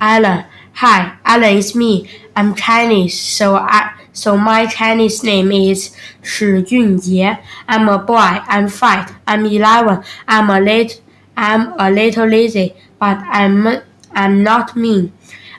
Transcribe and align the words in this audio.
Alan. 0.00 0.46
Hi, 0.74 1.18
Alan 1.24 1.56
is 1.56 1.74
me. 1.74 2.08
I'm 2.34 2.54
Chinese, 2.54 3.18
so 3.18 3.56
I 3.56 3.92
so 4.12 4.36
my 4.36 4.66
Chinese 4.66 5.22
name 5.22 5.52
is 5.52 5.94
Shi 6.22 6.46
Junjie. 6.62 7.38
I'm 7.68 7.88
a 7.88 7.98
boy. 7.98 8.16
I'm 8.16 8.68
five. 8.68 9.12
I'm 9.26 9.44
eleven. 9.44 10.02
I'm 10.26 10.48
a 10.48 10.58
little 10.58 11.00
I'm 11.36 11.74
a 11.78 11.90
little 11.90 12.26
lazy, 12.26 12.74
but 12.98 13.18
I'm 13.18 13.82
I'm 14.12 14.42
not 14.42 14.74
mean. 14.74 15.12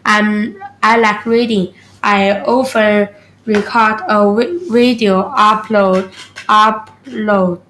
I'm 0.03 0.61
I 0.81 0.97
like 0.97 1.25
reading. 1.25 1.73
I 2.01 2.41
often 2.41 3.09
record 3.45 4.01
a 4.07 4.33
video 4.71 5.29
upload 5.29 6.11
upload 6.49 7.61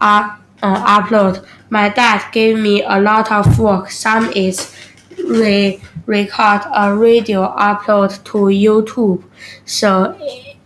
uh, 0.00 0.36
uh, 0.62 1.00
upload. 1.00 1.44
My 1.70 1.88
dad 1.88 2.24
gave 2.32 2.58
me 2.58 2.82
a 2.82 3.00
lot 3.00 3.30
of 3.32 3.58
work. 3.58 3.90
Some 3.90 4.30
is 4.32 4.74
re 5.18 5.80
record 6.06 6.62
a 6.72 6.96
video 6.96 7.54
upload 7.56 8.22
to 8.24 8.38
YouTube. 8.50 9.22
So 9.64 10.16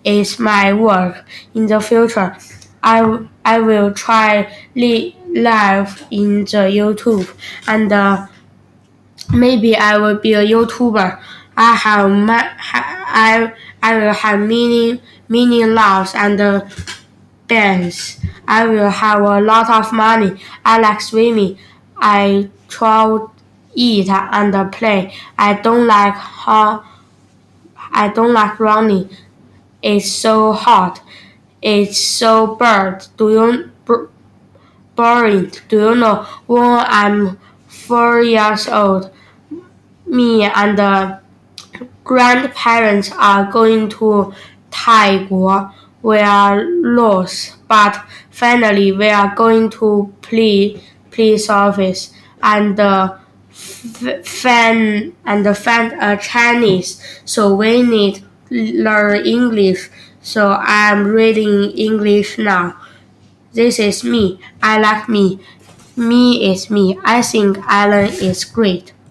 it's 0.04 0.38
my 0.38 0.72
work. 0.72 1.24
In 1.54 1.66
the 1.66 1.80
future, 1.80 2.36
I, 2.82 3.26
I 3.44 3.58
will 3.60 3.92
try 3.92 4.52
li 4.74 5.16
live 5.28 6.06
in 6.10 6.40
the 6.44 6.70
YouTube 6.70 7.28
and 7.66 7.92
uh, 7.92 8.26
maybe 9.32 9.76
I 9.76 9.98
will 9.98 10.16
be 10.18 10.34
a 10.34 10.44
YouTuber. 10.44 11.20
I 11.56 11.74
have 11.74 12.10
my, 12.10 12.52
I, 12.58 13.52
I 13.82 13.98
will 13.98 14.14
have 14.14 14.38
many 14.40 15.00
many 15.28 15.64
loves 15.64 16.14
and 16.14 16.40
uh, 16.40 16.66
bands. 17.46 18.20
I 18.46 18.66
will 18.66 18.90
have 18.90 19.20
a 19.20 19.40
lot 19.40 19.70
of 19.70 19.92
money. 19.92 20.40
I 20.64 20.78
like 20.78 21.00
swimming. 21.00 21.58
I 21.96 22.48
travel 22.68 23.32
eat 23.74 24.08
and 24.08 24.72
play. 24.72 25.12
I 25.38 25.54
don't 25.54 25.86
like 25.86 26.14
how 26.14 26.84
I 27.92 28.08
don't 28.08 28.32
like 28.32 28.58
running. 28.58 29.08
It's 29.82 30.10
so 30.10 30.52
hot. 30.52 31.02
It's 31.62 31.98
so 31.98 32.56
bored. 32.56 33.06
Do 33.16 33.30
you 33.30 33.70
boring? 34.96 35.52
Do 35.68 35.76
you 35.76 35.94
know 35.94 36.26
when 36.46 36.62
I'm 36.62 37.38
four 37.68 38.22
years 38.22 38.68
old? 38.68 39.10
Me 40.06 40.44
and 40.44 40.78
the 40.78 41.20
grandparents 42.04 43.12
are 43.12 43.50
going 43.50 43.88
to 43.90 44.32
Taiguo. 44.70 45.72
We 46.06 46.18
are 46.18 46.64
lost, 47.00 47.56
but 47.68 47.94
finally 48.30 48.92
we 48.92 49.08
are 49.08 49.34
going 49.34 49.70
to 49.80 50.12
police 50.22 50.80
police 51.10 51.50
office 51.50 52.12
and. 52.42 52.78
Uh, 52.78 53.18
fan 54.24 55.12
and 55.24 55.46
the 55.46 55.54
fan 55.54 55.96
a 56.00 56.16
Chinese, 56.16 57.00
so 57.24 57.54
we 57.54 57.82
need 57.82 58.22
learn 58.50 59.24
English. 59.26 59.90
So 60.20 60.56
I'm 60.60 61.06
reading 61.06 61.70
English 61.76 62.38
now. 62.38 62.76
This 63.52 63.78
is 63.78 64.04
me. 64.04 64.40
I 64.62 64.78
like 64.78 65.08
me. 65.08 65.40
Me 65.96 66.50
is 66.52 66.68
me. 66.70 66.98
I 67.04 67.22
think 67.22 67.58
Alan 67.66 68.10
is 68.20 68.44
great. 68.44 68.92